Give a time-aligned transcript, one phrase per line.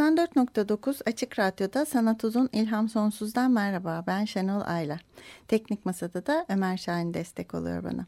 [0.00, 4.04] 94.9 Açık Radyo'da Sanat Uzun İlham Sonsuz'dan merhaba.
[4.06, 4.98] Ben Şenol Ayla.
[5.48, 8.06] Teknik Masa'da da Ömer Şahin destek oluyor bana.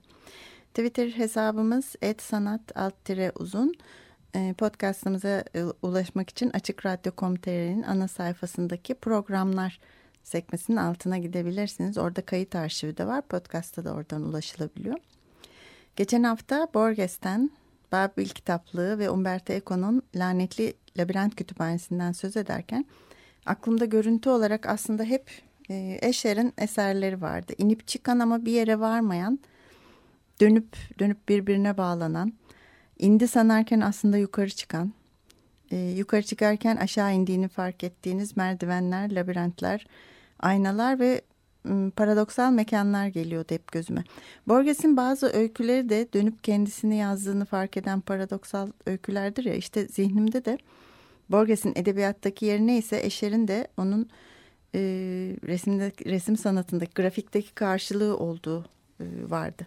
[0.74, 3.74] Twitter hesabımız @sanat_uzun.
[4.34, 5.44] Ee, podcastımıza
[5.82, 9.80] ulaşmak için Açık Radyo.com.tr'nin ana sayfasındaki programlar
[10.22, 11.98] sekmesinin altına gidebilirsiniz.
[11.98, 13.22] Orada kayıt arşivi de var.
[13.22, 14.98] Podcast'ta da oradan ulaşılabiliyor.
[15.96, 17.50] Geçen hafta Borges'ten
[17.92, 22.84] Babil kitaplığı ve Umberto Eco'nun lanetli labirent kütüphanesinden söz ederken
[23.46, 25.30] aklımda görüntü olarak aslında hep
[25.70, 27.52] e, Escher'in eserleri vardı.
[27.58, 29.38] İnip çıkan ama bir yere varmayan,
[30.40, 32.32] dönüp dönüp birbirine bağlanan,
[32.98, 34.92] indi sanarken aslında yukarı çıkan,
[35.70, 39.86] e, yukarı çıkarken aşağı indiğini fark ettiğiniz merdivenler, labirentler,
[40.40, 41.22] aynalar ve
[41.96, 44.04] paradoksal mekanlar geliyordu hep gözüme.
[44.48, 50.58] Borges'in bazı öyküleri de dönüp kendisini yazdığını fark eden paradoksal öykülerdir ya işte zihnimde de
[51.30, 54.08] Borges'in edebiyattaki yeri neyse Eşer'in de onun
[54.74, 54.80] e,
[55.46, 58.64] resimde, resim sanatındaki grafikteki karşılığı olduğu
[59.00, 59.66] e, vardı.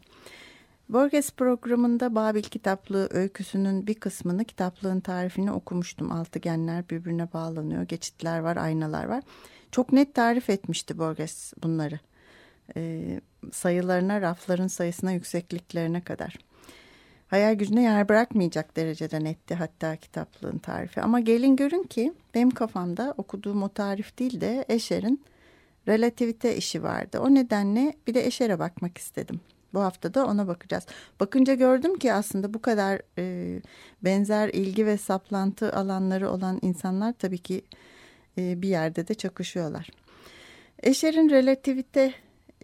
[0.89, 6.11] Borges programında Babil kitaplığı öyküsünün bir kısmını kitaplığın tarifini okumuştum.
[6.11, 9.23] Altıgenler birbirine bağlanıyor, geçitler var, aynalar var.
[9.75, 11.99] Çok net tarif etmişti Borges bunları.
[12.75, 13.03] E,
[13.51, 16.37] sayılarına, rafların sayısına, yüksekliklerine kadar.
[17.27, 21.01] Hayal gücüne yer bırakmayacak derecede netti hatta kitaplığın tarifi.
[21.01, 25.23] Ama gelin görün ki benim kafamda okuduğum o tarif değil de Escher'in
[25.87, 27.19] relativite işi vardı.
[27.19, 29.39] O nedenle bir de Escher'e bakmak istedim.
[29.73, 30.85] Bu hafta da ona bakacağız.
[31.19, 33.61] Bakınca gördüm ki aslında bu kadar e,
[34.03, 37.61] benzer ilgi ve saplantı alanları olan insanlar tabii ki
[38.37, 39.89] e, bir yerde de çakışıyorlar.
[40.83, 42.13] Escher'in Relativite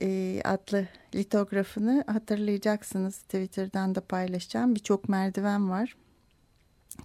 [0.02, 3.18] e, adlı litografını hatırlayacaksınız.
[3.18, 4.76] Twitter'dan da paylaşacağım.
[4.76, 5.96] Birçok merdiven var.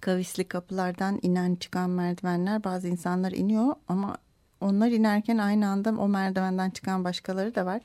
[0.01, 2.63] Kavisli kapılardan inen çıkan merdivenler.
[2.63, 4.17] Bazı insanlar iniyor ama
[4.61, 7.81] onlar inerken aynı anda o merdivenden çıkan başkaları da var.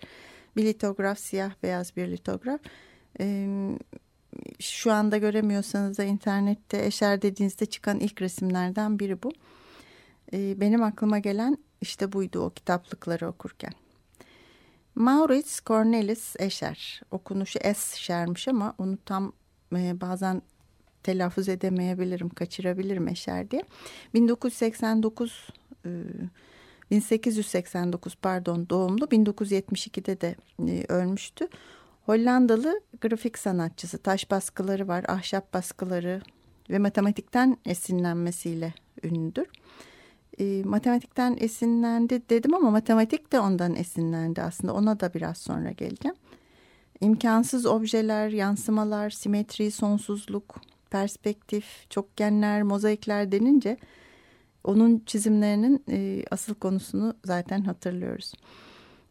[0.56, 2.60] Bir litograf siyah beyaz bir litograf.
[3.20, 3.48] E,
[4.60, 9.32] şu anda göremiyorsanız da internette eşer dediğinizde çıkan ilk resimlerden biri bu.
[10.32, 13.72] Ee, benim aklıma gelen işte buydu o kitaplıkları okurken.
[14.94, 17.02] Maurits Cornelis Escher.
[17.10, 19.32] Okunuşu Escher'miş ama onu tam
[19.76, 20.42] e, bazen
[21.02, 23.62] telaffuz edemeyebilirim, kaçırabilirim Escher diye.
[24.14, 25.48] 1989
[25.84, 25.90] e,
[26.90, 30.36] 1889 pardon doğumlu 1972'de de
[30.68, 31.48] e, ölmüştü.
[32.06, 33.98] Hollandalı grafik sanatçısı.
[33.98, 36.22] Taş baskıları var, ahşap baskıları
[36.70, 39.46] ve matematikten esinlenmesiyle ünlüdür
[40.38, 44.74] e, matematikten esinlendi dedim ama matematik de ondan esinlendi aslında.
[44.74, 46.16] Ona da biraz sonra geleceğim.
[47.00, 50.60] İmkansız objeler, yansımalar, simetri, sonsuzluk,
[50.90, 53.76] perspektif, çokgenler, mozaikler denince
[54.64, 58.32] onun çizimlerinin e, asıl konusunu zaten hatırlıyoruz.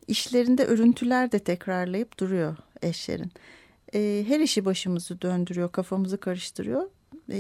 [0.08, 3.32] İşlerinde örüntüler de tekrarlayıp duruyor eşlerin.
[3.94, 6.90] E, her işi başımızı döndürüyor, kafamızı karıştırıyor
[7.32, 7.40] e,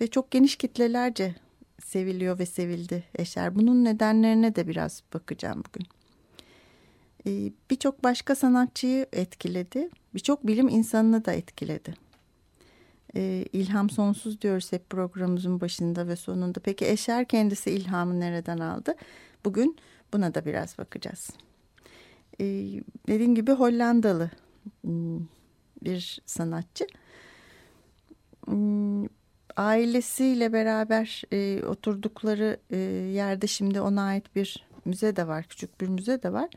[0.00, 1.34] ve çok geniş kitlelerce
[1.84, 3.56] seviliyor ve sevildi Eşer.
[3.56, 5.86] Bunun nedenlerine de biraz bakacağım bugün.
[7.26, 9.88] Ee, Birçok başka sanatçıyı etkiledi.
[10.14, 11.94] Birçok bilim insanını da etkiledi.
[13.16, 16.60] Ee, ilham sonsuz diyoruz hep programımızın başında ve sonunda.
[16.60, 18.94] Peki Eşer kendisi ilhamı nereden aldı?
[19.44, 19.76] Bugün
[20.12, 21.30] buna da biraz bakacağız.
[22.40, 22.44] Ee,
[23.08, 24.30] dediğim gibi Hollandalı
[24.82, 25.18] hmm,
[25.84, 26.86] bir sanatçı.
[29.56, 32.76] Ailesiyle beraber e, oturdukları e,
[33.12, 35.44] yerde şimdi ona ait bir müze de var.
[35.44, 36.48] Küçük bir müze de var.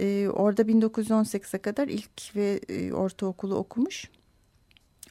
[0.00, 4.10] E, orada 1918'e kadar ilk ve e, ortaokulu okumuş.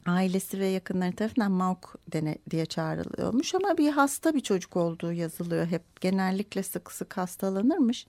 [0.06, 5.66] Ailesi ve yakınları tarafından Mauk dene, diye çağrılıyormuş ama bir hasta bir çocuk olduğu yazılıyor
[5.66, 6.02] hep.
[6.02, 8.08] Genellikle sık sık hastalanırmış.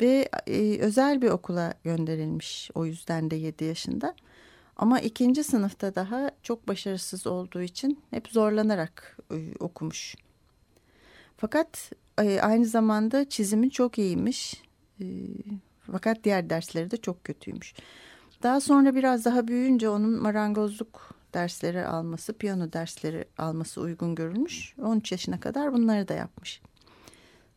[0.00, 4.14] Ve e, özel bir okula gönderilmiş o yüzden de 7 yaşında.
[4.76, 10.14] Ama ikinci sınıfta daha çok başarısız olduğu için hep zorlanarak e, okumuş.
[11.36, 11.92] Fakat
[12.22, 14.62] e, aynı zamanda çizimi çok iyiymiş.
[15.00, 15.04] E,
[15.92, 17.74] fakat diğer dersleri de çok kötüymüş.
[18.42, 24.74] Daha sonra biraz daha büyüyünce onun marangozluk dersleri alması, piyano dersleri alması uygun görülmüş.
[24.82, 26.62] 13 yaşına kadar bunları da yapmış.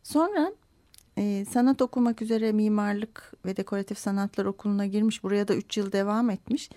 [0.03, 0.51] Sonra
[1.17, 5.23] e, sanat okumak üzere mimarlık ve dekoratif sanatlar okuluna girmiş.
[5.23, 6.69] Buraya da 3 yıl devam etmiş.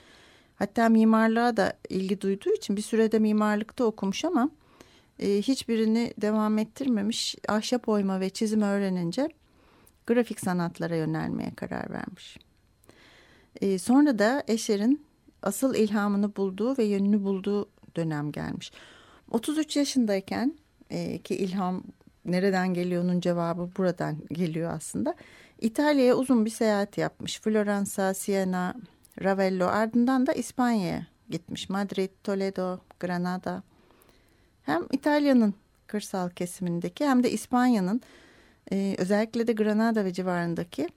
[0.61, 4.51] Hatta mimarlığa da ilgi duyduğu için bir sürede mimarlıkta okumuş ama
[5.19, 7.37] e, hiçbirini devam ettirmemiş.
[7.49, 9.29] Ahşap oyma ve çizim öğrenince
[10.07, 12.39] grafik sanatlara yönelmeye karar vermiş.
[13.61, 15.07] E, sonra da Escher'in
[15.43, 18.73] asıl ilhamını bulduğu ve yönünü bulduğu dönem gelmiş.
[19.31, 20.55] 33 yaşındayken
[20.91, 21.83] e, ki ilham
[22.25, 25.15] nereden geliyor onun cevabı buradan geliyor aslında.
[25.61, 27.41] İtalya'ya uzun bir seyahat yapmış.
[27.41, 28.75] Floransa, Siena,
[29.25, 31.69] Ravello ardından da İspanya'ya gitmiş.
[31.69, 33.63] Madrid, Toledo, Granada.
[34.63, 35.55] Hem İtalya'nın
[35.87, 38.01] kırsal kesimindeki hem de İspanya'nın
[38.73, 40.89] e, özellikle de Granada ve civarındaki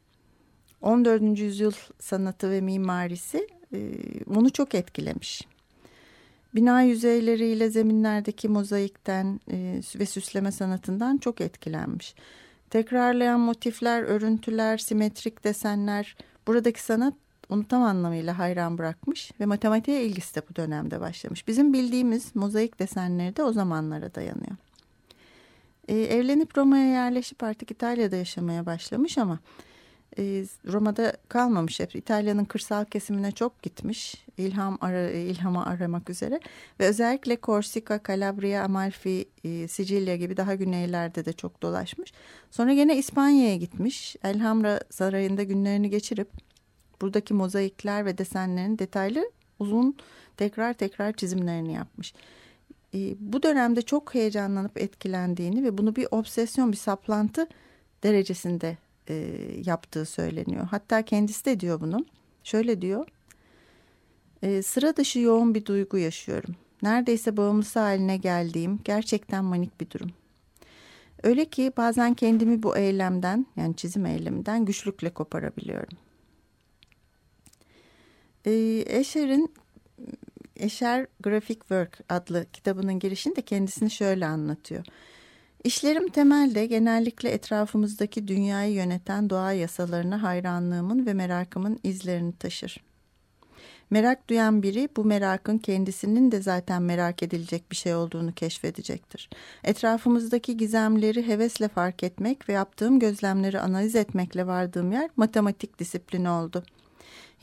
[0.81, 1.39] 14.
[1.39, 3.79] yüzyıl sanatı ve mimarisi e,
[4.25, 5.41] bunu çok etkilemiş.
[6.55, 12.15] Bina yüzeyleriyle zeminlerdeki mozaikten e, ve süsleme sanatından çok etkilenmiş.
[12.69, 16.17] Tekrarlayan motifler, örüntüler, simetrik desenler
[16.47, 17.13] buradaki sanat
[17.49, 21.47] onu tam anlamıyla hayran bırakmış ve matematiğe ilgisi de bu dönemde başlamış.
[21.47, 24.55] Bizim bildiğimiz mozaik desenleri de o zamanlara dayanıyor.
[25.87, 29.39] Ee, evlenip Roma'ya yerleşip artık İtalya'da yaşamaya başlamış ama
[30.17, 31.95] e, Roma'da kalmamış hep.
[31.95, 34.25] İtalya'nın kırsal kesimine çok gitmiş.
[34.37, 36.39] İlham ara, ilhama aramak üzere
[36.79, 42.13] ve özellikle Korsika, Calabria, Amalfi, e, Sicilya gibi daha güneylerde de çok dolaşmış.
[42.51, 44.15] Sonra gene İspanya'ya gitmiş.
[44.23, 46.29] Elhamra Sarayı'nda günlerini geçirip
[47.01, 49.97] buradaki mozaikler ve desenlerin detaylı uzun
[50.37, 52.13] tekrar tekrar çizimlerini yapmış.
[52.93, 57.47] E, bu dönemde çok heyecanlanıp etkilendiğini ve bunu bir obsesyon, bir saplantı
[58.03, 58.77] derecesinde
[59.09, 60.67] e, yaptığı söyleniyor.
[60.71, 62.05] Hatta kendisi de diyor bunu.
[62.43, 63.07] Şöyle diyor.
[64.41, 66.55] E, sıra dışı yoğun bir duygu yaşıyorum.
[66.81, 70.11] Neredeyse bağımlısı haline geldiğim gerçekten manik bir durum.
[71.23, 75.97] Öyle ki bazen kendimi bu eylemden yani çizim eyleminden güçlükle koparabiliyorum.
[78.45, 78.51] E,
[78.87, 79.53] Escher'in
[80.55, 84.85] Escher Graphic Work adlı kitabının girişinde kendisini şöyle anlatıyor.
[85.63, 92.83] İşlerim temelde genellikle etrafımızdaki dünyayı yöneten doğa yasalarına hayranlığımın ve merakımın izlerini taşır.
[93.89, 99.29] Merak duyan biri bu merakın kendisinin de zaten merak edilecek bir şey olduğunu keşfedecektir.
[99.63, 106.63] Etrafımızdaki gizemleri hevesle fark etmek ve yaptığım gözlemleri analiz etmekle vardığım yer matematik disiplini oldu.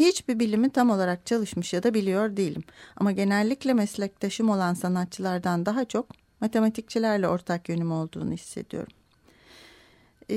[0.00, 2.62] Hiçbir bilimi tam olarak çalışmış ya da biliyor değilim
[2.96, 6.06] ama genellikle meslektaşım olan sanatçılardan daha çok
[6.40, 8.92] matematikçilerle ortak yönüm olduğunu hissediyorum.
[10.30, 10.36] E,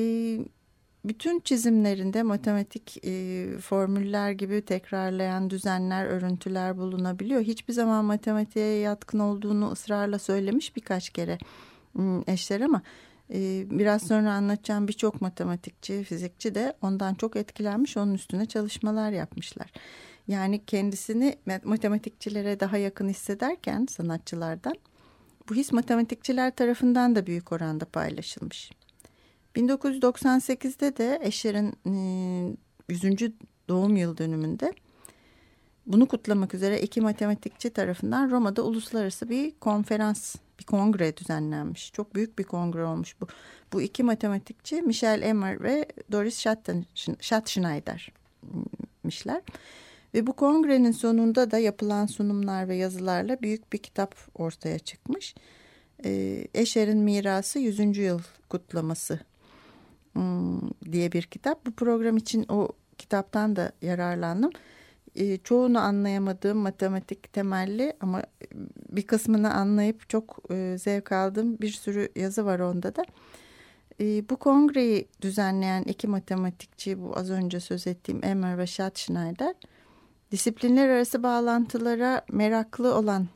[1.06, 7.42] bütün çizimlerinde matematik e, formüller gibi tekrarlayan düzenler, örüntüler bulunabiliyor.
[7.42, 11.38] Hiçbir zaman matematiğe yatkın olduğunu ısrarla söylemiş birkaç kere
[11.94, 12.81] hmm, eşler ama
[13.30, 19.72] biraz sonra anlatacağım birçok matematikçi, fizikçi de ondan çok etkilenmiş, onun üstüne çalışmalar yapmışlar.
[20.28, 24.75] Yani kendisini matematikçilere daha yakın hissederken sanatçılardan
[25.50, 28.72] bu his matematikçiler tarafından da büyük oranda paylaşılmış.
[29.56, 31.74] 1998'de de Escher'in
[32.89, 33.03] 100.
[33.06, 33.32] E,
[33.70, 34.74] doğum yıl dönümünde
[35.86, 41.93] bunu kutlamak üzere iki matematikçi tarafından Roma'da uluslararası bir konferans, bir kongre düzenlenmiş.
[41.93, 43.27] Çok büyük bir kongre olmuş bu.
[43.74, 46.45] Bu iki matematikçi Michel Emmer ve Doris
[47.19, 49.41] Schattschneider'mişler.
[50.13, 55.36] Ve bu kongrenin sonunda da yapılan sunumlar ve yazılarla büyük bir kitap ortaya çıkmış.
[56.05, 57.98] Ee, Eşer'in Mirası 100.
[57.98, 58.19] Yıl
[58.50, 59.19] Kutlaması
[60.13, 61.65] hmm, diye bir kitap.
[61.65, 64.51] Bu program için o kitaptan da yararlandım.
[65.15, 68.24] Ee, çoğunu anlayamadığım matematik temelli ama
[68.89, 73.05] bir kısmını anlayıp çok e, zevk aldığım bir sürü yazı var onda da.
[74.01, 79.55] E, bu kongreyi düzenleyen iki matematikçi bu az önce söz ettiğim Emmer ve Schattschneider
[80.32, 83.27] disiplinler arası bağlantılara meraklı olan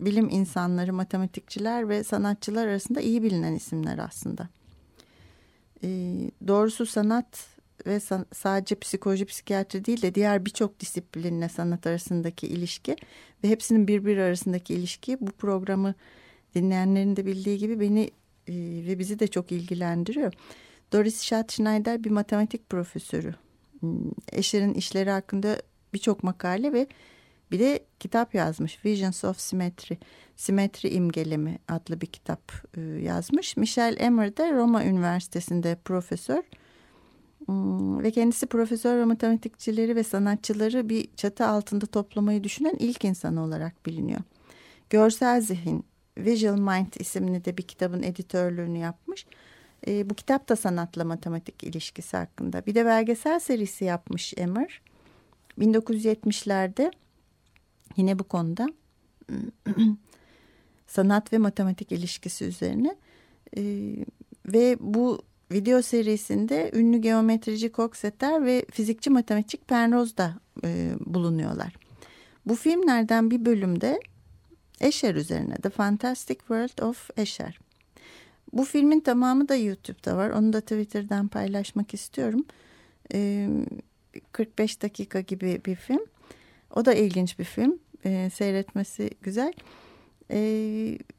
[0.00, 4.48] bilim insanları, matematikçiler ve sanatçılar arasında iyi bilinen isimler aslında.
[5.84, 5.88] E,
[6.48, 7.55] doğrusu sanat
[7.86, 8.00] ve
[8.34, 12.96] sadece psikoloji, psikiyatri değil de diğer birçok disiplinle sanat arasındaki ilişki
[13.44, 15.94] ve hepsinin birbiri arasındaki ilişki bu programı
[16.54, 18.10] dinleyenlerin de bildiği gibi beni
[18.48, 18.54] e,
[18.86, 20.32] ve bizi de çok ilgilendiriyor.
[20.92, 23.34] Doris Schattschneider bir matematik profesörü.
[23.80, 25.62] Hmm, Eşer'in işleri hakkında
[25.94, 26.86] birçok makale ve
[27.50, 28.84] bir de kitap yazmış.
[28.84, 29.94] Visions of Symmetry,
[30.36, 33.56] Simetri İmgelemi adlı bir kitap e, yazmış.
[33.56, 36.42] Michel Emmer de Roma Üniversitesi'nde profesör.
[37.46, 43.36] Hmm, ve kendisi profesör ve matematikçileri ve sanatçıları bir çatı altında toplamayı düşünen ilk insan
[43.36, 44.20] olarak biliniyor.
[44.90, 45.84] Görsel Zihin,
[46.18, 49.26] Visual Mind isimli de bir kitabın editörlüğünü yapmış.
[49.86, 52.66] E, bu kitap da sanatla matematik ilişkisi hakkında.
[52.66, 54.80] Bir de belgesel serisi yapmış Emmer.
[55.58, 56.92] 1970'lerde
[57.96, 58.66] yine bu konuda
[60.86, 62.96] sanat ve matematik ilişkisi üzerine.
[63.56, 63.62] E,
[64.46, 65.22] ve bu
[65.52, 70.34] video serisinde ünlü geometrici Coxeter ve fizikçi matematikçi Penrose da
[70.64, 71.76] e, bulunuyorlar.
[72.46, 74.00] Bu filmlerden bir bölümde
[74.80, 77.58] Escher üzerine The Fantastic World of Escher.
[78.52, 80.30] Bu filmin tamamı da YouTube'da var.
[80.30, 82.44] Onu da Twitter'dan paylaşmak istiyorum.
[83.12, 83.48] E,
[84.32, 86.06] 45 dakika gibi bir film.
[86.74, 87.78] O da ilginç bir film.
[88.04, 89.52] E, seyretmesi güzel.
[90.30, 90.38] E,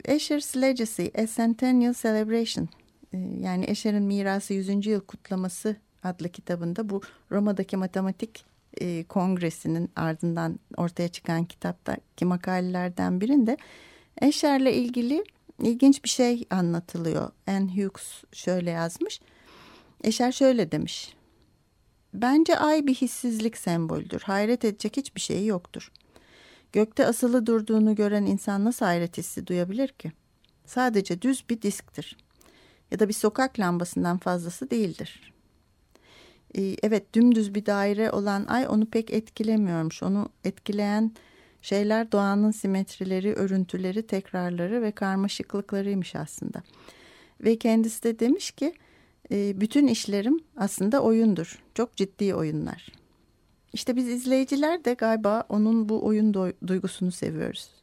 [0.05, 2.69] Escher's Legacy, A Centennial Celebration
[3.13, 4.85] yani Escher'in mirası 100.
[4.85, 8.45] yıl kutlaması adlı kitabında bu Roma'daki matematik
[8.81, 13.57] e, kongresinin ardından ortaya çıkan kitaptaki makalelerden birinde
[14.21, 15.23] Escher'le ilgili
[15.61, 17.31] ilginç bir şey anlatılıyor.
[17.47, 19.21] Anne Hughes şöyle yazmış.
[20.03, 21.13] Escher şöyle demiş.
[22.13, 24.21] Bence ay bir hissizlik semboldür.
[24.21, 25.91] Hayret edecek hiçbir şey yoktur.
[26.71, 30.11] Gökte asılı durduğunu gören insan nasıl hayret hissi duyabilir ki?
[30.65, 32.17] Sadece düz bir disktir
[32.91, 35.33] ya da bir sokak lambasından fazlası değildir.
[36.57, 40.03] Ee, evet dümdüz bir daire olan ay onu pek etkilemiyormuş.
[40.03, 41.11] Onu etkileyen
[41.61, 46.63] şeyler doğanın simetrileri, örüntüleri, tekrarları ve karmaşıklıklarıymış aslında.
[47.41, 48.73] Ve kendisi de demiş ki
[49.31, 51.59] e, bütün işlerim aslında oyundur.
[51.73, 52.87] Çok ciddi oyunlar.
[53.73, 56.33] İşte biz izleyiciler de galiba onun bu oyun
[56.67, 57.76] duygusunu seviyoruz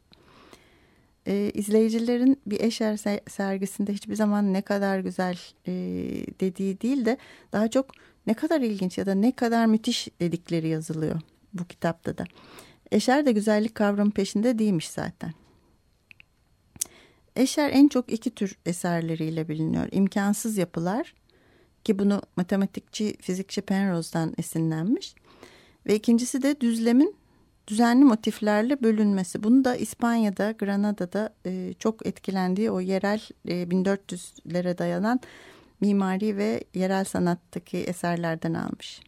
[1.27, 2.97] e, izleyicilerin bir eşer
[3.29, 5.73] sergisinde hiçbir zaman ne kadar güzel e,
[6.39, 7.17] dediği değil de
[7.51, 7.91] daha çok
[8.27, 11.21] ne kadar ilginç ya da ne kadar müthiş dedikleri yazılıyor
[11.53, 12.23] bu kitapta da.
[12.91, 15.33] Eşer de güzellik kavramı peşinde değilmiş zaten.
[17.35, 19.87] Eşer en çok iki tür eserleriyle biliniyor.
[19.91, 21.13] İmkansız yapılar
[21.83, 25.15] ki bunu matematikçi, fizikçi Penrose'dan esinlenmiş.
[25.85, 27.15] Ve ikincisi de düzlemin
[27.67, 29.43] düzenli motiflerle bölünmesi.
[29.43, 35.19] Bunu da İspanya'da, Granada'da e, çok etkilendiği o yerel e, 1400'lere dayanan
[35.81, 39.01] mimari ve yerel sanattaki eserlerden almış.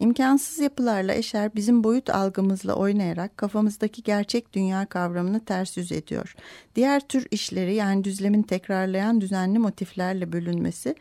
[0.00, 6.34] İmkansız yapılarla eşer bizim boyut algımızla oynayarak kafamızdaki gerçek dünya kavramını ters yüz ediyor.
[6.74, 10.94] Diğer tür işleri yani düzlemin tekrarlayan düzenli motiflerle bölünmesi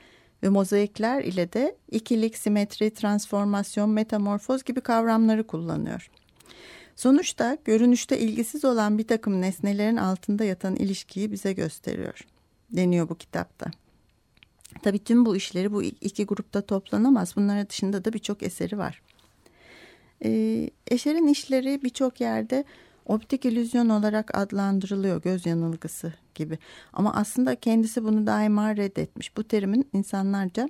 [0.44, 6.10] ve mozaikler ile de ikilik, simetri, transformasyon, metamorfoz gibi kavramları kullanıyor.
[6.98, 12.20] Sonuçta görünüşte ilgisiz olan bir takım nesnelerin altında yatan ilişkiyi bize gösteriyor
[12.72, 13.72] deniyor bu kitapta.
[14.84, 17.36] Tabii tüm bu işleri bu iki grupta toplanamaz.
[17.36, 19.02] Bunların dışında da birçok eseri var.
[20.24, 22.64] Ee, Eşer'in işleri birçok yerde
[23.06, 26.58] optik illüzyon olarak adlandırılıyor göz yanılgısı gibi.
[26.94, 29.38] Ama aslında kendisi bunu daima reddetmiş.
[29.38, 30.68] Bu terimin insanlarca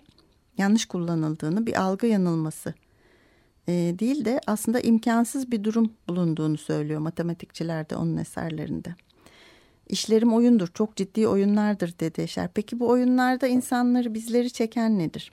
[0.57, 2.73] yanlış kullanıldığını bir algı yanılması
[3.67, 8.95] e, değil de aslında imkansız bir durum bulunduğunu söylüyor matematikçiler de onun eserlerinde.
[9.89, 12.49] İşlerim oyundur, çok ciddi oyunlardır dedi Eşer.
[12.53, 15.31] Peki bu oyunlarda insanları, bizleri çeken nedir?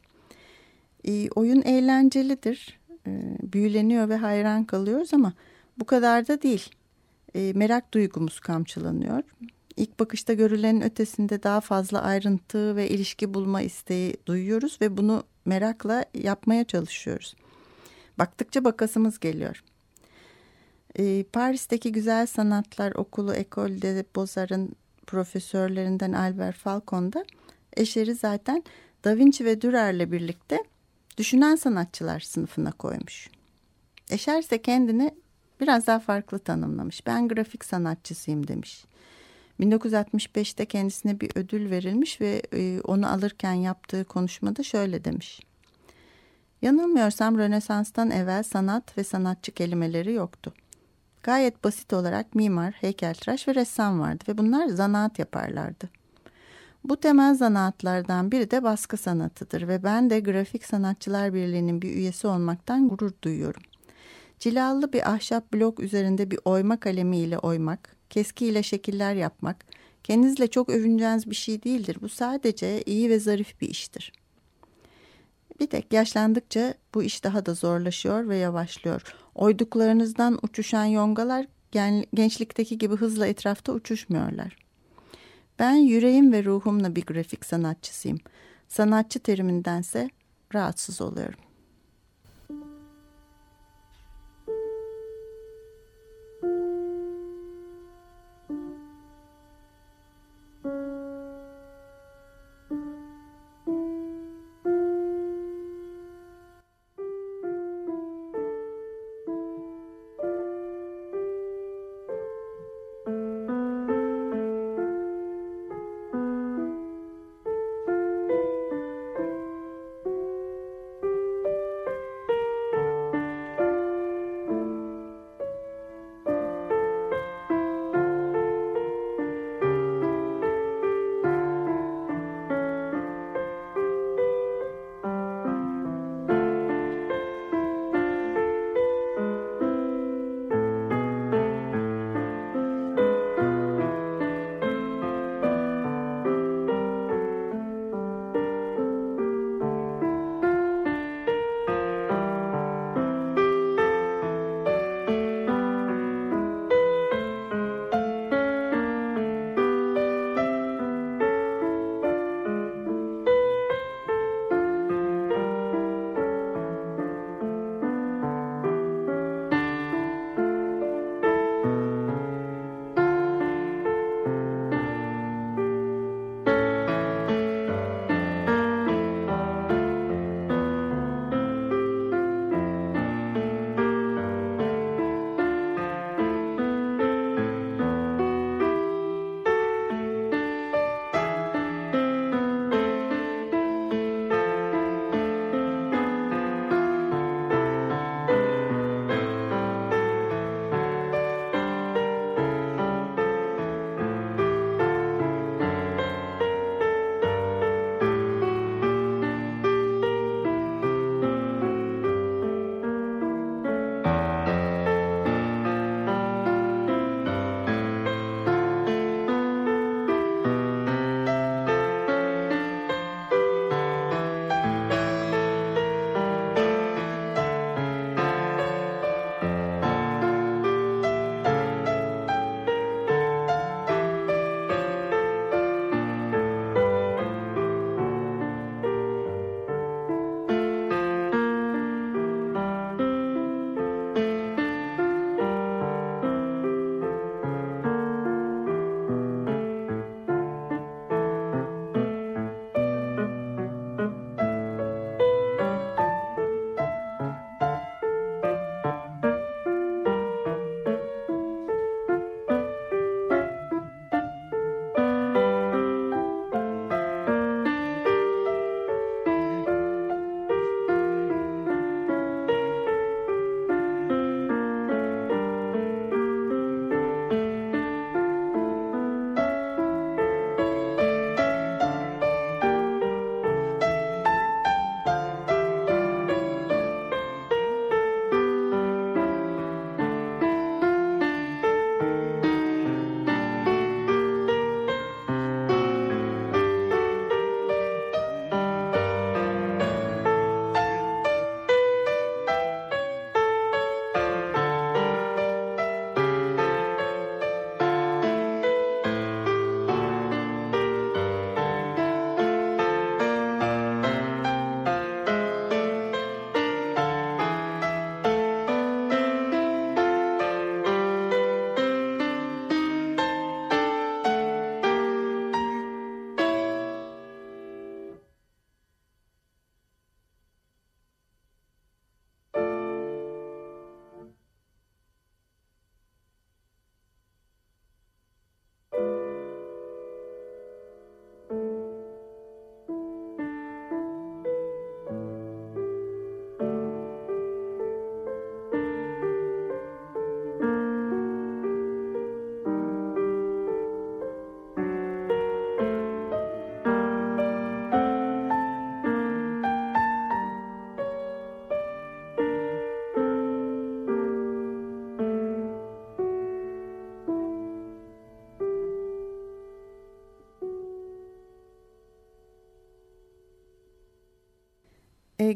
[1.05, 3.11] E, oyun eğlencelidir, e,
[3.53, 5.33] büyüleniyor ve hayran kalıyoruz ama
[5.79, 6.71] bu kadar da değil.
[7.35, 9.23] E, merak duygumuz kamçılanıyor.
[9.77, 16.05] İlk bakışta görülenin ötesinde daha fazla ayrıntı ve ilişki bulma isteği duyuyoruz ve bunu merakla
[16.15, 17.35] yapmaya çalışıyoruz.
[18.19, 19.65] Baktıkça bakasımız geliyor.
[20.99, 24.73] Ee, Paris'teki Güzel Sanatlar Okulu Ecole de Beaux-Arts'ın
[25.07, 27.25] profesörlerinden Albert Falcon da
[27.77, 28.65] Eşer'i zaten
[29.05, 30.59] Da Vinci ve Dürer'le birlikte
[31.19, 33.31] düşünen sanatçılar sınıfına koymuş.
[34.11, 35.15] Eşer ise kendini
[35.61, 37.07] biraz daha farklı tanımlamış.
[37.07, 38.85] Ben grafik sanatçısıyım demiş.
[39.61, 45.41] 1965'te kendisine bir ödül verilmiş ve e, onu alırken yaptığı konuşmada şöyle demiş.
[46.65, 50.53] Yanılmıyorsam Rönesans'tan evvel sanat ve sanatçı kelimeleri yoktu.
[51.23, 55.89] Gayet basit olarak mimar, heykeltıraş ve ressam vardı ve bunlar zanaat yaparlardı.
[56.85, 62.27] Bu temel zanaatlardan biri de baskı sanatıdır ve ben de Grafik Sanatçılar Birliği'nin bir üyesi
[62.27, 63.63] olmaktan gurur duyuyorum.
[64.39, 69.65] Cilalı bir ahşap blok üzerinde bir oyma kalemiyle oymak, keskiyle şekiller yapmak,
[70.05, 71.97] kendinizle çok övüneceğiniz bir şey değildir.
[72.01, 74.24] Bu sadece iyi ve zarif bir iştir.''
[75.61, 79.03] Bir tek yaşlandıkça bu iş daha da zorlaşıyor ve yavaşlıyor.
[79.35, 81.47] Oyduklarınızdan uçuşan yongalar
[82.15, 84.57] gençlikteki gibi hızla etrafta uçuşmuyorlar.
[85.59, 88.19] Ben yüreğim ve ruhumla bir grafik sanatçısıyım.
[88.69, 90.11] Sanatçı terimindense
[90.45, 91.39] çok rahatsız oluyorum.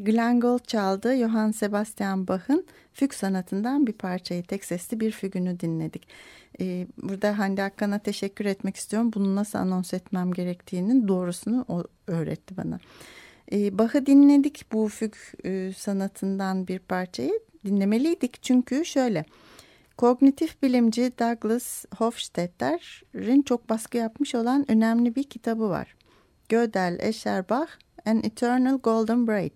[0.03, 1.17] Glenn Gould çaldı.
[1.17, 6.07] Johann Sebastian Bach'ın füg sanatından bir parçayı, tek sesli bir fügünü dinledik.
[6.61, 9.11] E, burada Hande Akkan'a teşekkür etmek istiyorum.
[9.13, 12.79] Bunu nasıl anons etmem gerektiğinin doğrusunu o öğretti bana.
[13.51, 15.13] E, Bach'ı dinledik bu füg
[15.45, 19.25] e, sanatından bir parçayı dinlemeliydik çünkü şöyle
[19.97, 25.95] kognitif bilimci Douglas Hofstadter'in çok baskı yapmış olan önemli bir kitabı var.
[26.49, 27.69] Gödel Escherbach
[28.05, 29.51] An Eternal Golden Braid.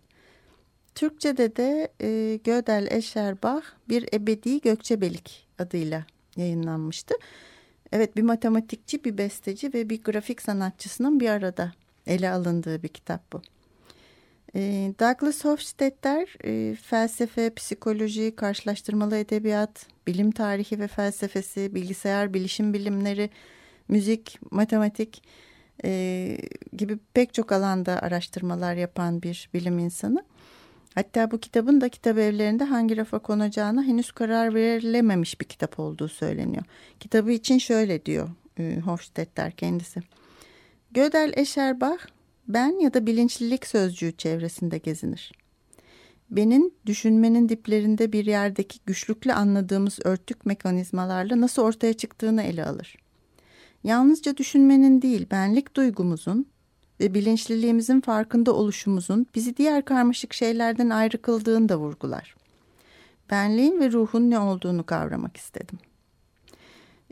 [0.95, 6.05] Türkçe'de de e, Gödel Escherbach Bir Ebedi Gökçebelik adıyla
[6.37, 7.15] yayınlanmıştı.
[7.91, 11.73] Evet bir matematikçi, bir besteci ve bir grafik sanatçısının bir arada
[12.07, 13.41] ele alındığı bir kitap bu.
[14.55, 23.29] Ee, Douglas Hofstadter e, felsefe, psikoloji, karşılaştırmalı edebiyat, bilim tarihi ve felsefesi, bilgisayar, bilişim bilimleri,
[23.87, 25.23] müzik, matematik
[25.85, 26.37] e,
[26.77, 30.23] gibi pek çok alanda araştırmalar yapan bir bilim insanı.
[30.95, 36.07] Hatta bu kitabın da kitap evlerinde hangi rafa konacağına henüz karar verilememiş bir kitap olduğu
[36.07, 36.63] söyleniyor.
[36.99, 38.29] Kitabı için şöyle diyor
[38.59, 40.01] e, Hofstadter kendisi.
[40.91, 42.05] Gödel Escherbach
[42.47, 45.31] ben ya da bilinçlilik sözcüğü çevresinde gezinir.
[46.29, 52.95] Benin düşünmenin diplerinde bir yerdeki güçlükle anladığımız örtük mekanizmalarla nasıl ortaya çıktığını ele alır.
[53.83, 56.45] Yalnızca düşünmenin değil, benlik duygumuzun
[57.03, 62.35] ve bilinçliliğimizin farkında oluşumuzun bizi diğer karmaşık şeylerden ayrı kıldığını da vurgular.
[63.31, 65.79] Benliğin ve ruhun ne olduğunu kavramak istedim.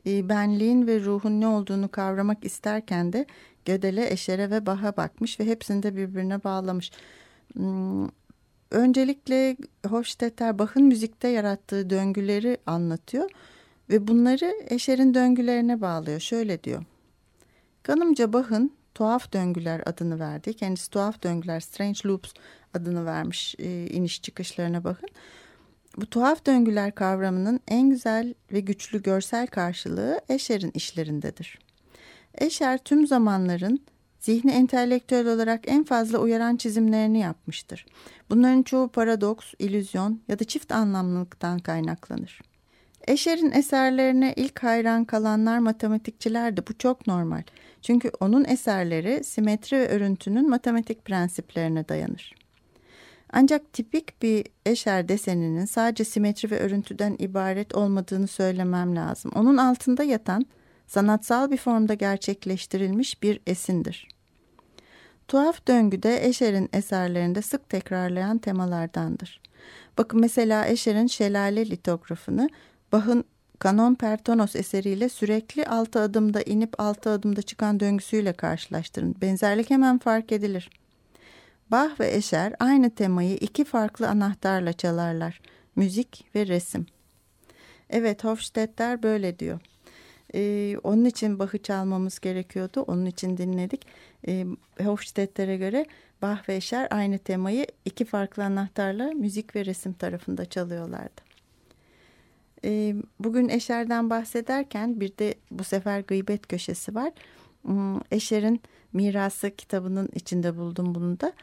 [0.05, 3.25] Ee, benliğin ve ruhun ne olduğunu kavramak isterken de
[3.65, 6.91] Gödele, Eşer'e ve Bah'a bakmış ve hepsini de birbirine bağlamış.
[7.53, 8.07] Hmm,
[8.71, 13.29] öncelikle Hofstetter Bach'ın müzikte yarattığı döngüleri anlatıyor
[13.89, 16.19] ve bunları Eşer'in döngülerine bağlıyor.
[16.19, 16.83] Şöyle diyor.
[17.83, 20.53] Kanımca Bach'ın tuhaf döngüler adını verdi.
[20.53, 22.33] Kendisi tuhaf döngüler, strange loops
[22.73, 25.09] adını vermiş e, iniş çıkışlarına bakın.
[25.97, 31.59] Bu tuhaf döngüler kavramının en güzel ve güçlü görsel karşılığı Escher'in işlerindedir.
[32.35, 33.79] Escher tüm zamanların
[34.19, 37.85] zihni entelektüel olarak en fazla uyaran çizimlerini yapmıştır.
[38.29, 42.41] Bunların çoğu paradoks, ilüzyon ya da çift anlamlılıktan kaynaklanır.
[43.07, 46.61] Escher'in eserlerine ilk hayran kalanlar matematikçilerdi.
[46.69, 47.43] Bu çok normal.
[47.81, 52.35] Çünkü onun eserleri simetri ve örüntünün matematik prensiplerine dayanır.
[53.33, 59.31] Ancak tipik bir eşer deseninin sadece simetri ve örüntüden ibaret olmadığını söylemem lazım.
[59.35, 60.45] Onun altında yatan
[60.87, 64.07] sanatsal bir formda gerçekleştirilmiş bir esindir.
[65.27, 69.41] Tuhaf döngü de Escher'in eserlerinde sık tekrarlayan temalardandır.
[69.97, 72.49] Bakın mesela Escher'in Şelale litografını
[72.91, 73.23] Bach'ın
[73.61, 79.15] Kanon Pertonos eseriyle sürekli altı adımda inip altı adımda çıkan döngüsüyle karşılaştırın.
[79.21, 80.69] Benzerlik hemen fark edilir.
[81.71, 85.41] Bach ve Escher aynı temayı iki farklı anahtarla çalarlar.
[85.75, 86.85] Müzik ve resim.
[87.89, 89.59] Evet Hofstadter böyle diyor.
[90.35, 92.81] Ee, onun için Bach'ı çalmamız gerekiyordu.
[92.81, 93.87] Onun için dinledik.
[94.27, 94.45] Ee,
[94.83, 95.85] Hofstadter'e göre
[96.21, 101.30] Bach ve Escher aynı temayı iki farklı anahtarla müzik ve resim tarafında çalıyorlardı.
[103.19, 107.11] Bugün Eşer'den bahsederken bir de bu sefer gıybet köşesi var.
[107.61, 108.61] Hmm, Eşer'in
[108.93, 111.33] Mirası kitabının içinde buldum bunu da.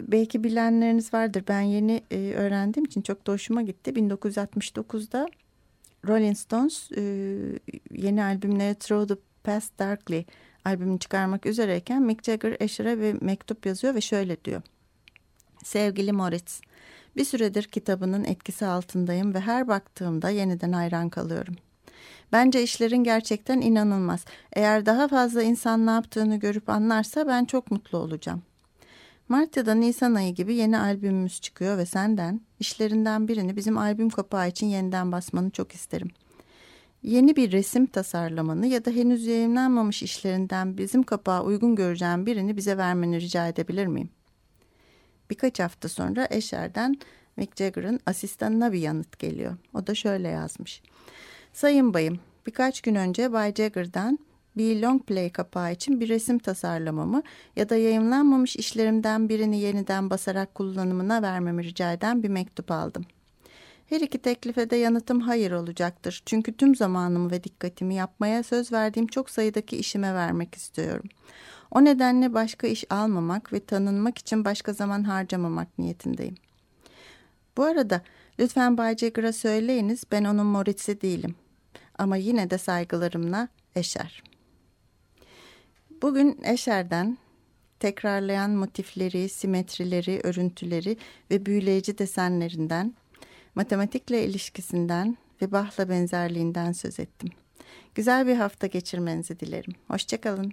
[0.00, 1.44] Belki bilenleriniz vardır.
[1.48, 3.90] Ben yeni öğrendiğim için çok da hoşuma gitti.
[3.90, 5.28] 1969'da
[6.06, 6.90] Rolling Stones
[7.90, 10.24] yeni albümleri Through the Past Darkly
[10.64, 14.62] albümünü çıkarmak üzereyken Mick Jagger Esher'e bir mektup yazıyor ve şöyle diyor.
[15.64, 16.60] Sevgili Moritz,
[17.16, 21.54] bir süredir kitabının etkisi altındayım ve her baktığımda yeniden hayran kalıyorum.
[22.32, 24.24] Bence işlerin gerçekten inanılmaz.
[24.52, 28.42] Eğer daha fazla insan ne yaptığını görüp anlarsa ben çok mutlu olacağım.
[29.28, 34.10] Mart ya da Nisan ayı gibi yeni albümümüz çıkıyor ve senden işlerinden birini bizim albüm
[34.10, 36.10] kapağı için yeniden basmanı çok isterim.
[37.02, 42.76] Yeni bir resim tasarlamanı ya da henüz yayınlanmamış işlerinden bizim kapağa uygun göreceğim birini bize
[42.76, 44.10] vermeni rica edebilir miyim?
[45.30, 46.96] Birkaç hafta sonra Escher'den
[47.36, 49.56] Mick Jagger'ın asistanına bir yanıt geliyor.
[49.74, 50.82] O da şöyle yazmış.
[51.52, 54.18] Sayın bayım, birkaç gün önce Bay Jagger'dan
[54.56, 57.22] bir long play kapağı için bir resim tasarlamamı
[57.56, 63.06] ya da yayınlanmamış işlerimden birini yeniden basarak kullanımına vermemi rica eden bir mektup aldım.
[63.86, 66.22] Her iki teklife de yanıtım hayır olacaktır.
[66.26, 71.08] Çünkü tüm zamanımı ve dikkatimi yapmaya söz verdiğim çok sayıdaki işime vermek istiyorum.
[71.70, 76.34] O nedenle başka iş almamak ve tanınmak için başka zaman harcamamak niyetindeyim.
[77.56, 78.02] Bu arada
[78.38, 81.34] lütfen Bay Jagger'a söyleyiniz ben onun Moritz'i değilim.
[81.98, 84.22] Ama yine de saygılarımla Eşer.
[86.02, 87.18] Bugün Eşer'den
[87.80, 90.96] tekrarlayan motifleri, simetrileri, örüntüleri
[91.30, 92.94] ve büyüleyici desenlerinden,
[93.54, 97.30] matematikle ilişkisinden ve Bach'la benzerliğinden söz ettim.
[97.94, 99.74] Güzel bir hafta geçirmenizi dilerim.
[99.88, 100.52] Hoşçakalın.